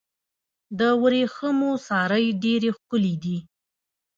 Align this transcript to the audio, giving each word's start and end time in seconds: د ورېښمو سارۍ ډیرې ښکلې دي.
د 0.79 0.81
ورېښمو 1.01 1.71
سارۍ 1.87 2.25
ډیرې 2.43 2.69
ښکلې 2.77 3.15
دي. 3.23 3.37